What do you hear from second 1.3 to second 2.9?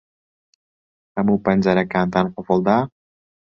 پەنجەرەکانتان قوفڵ دا؟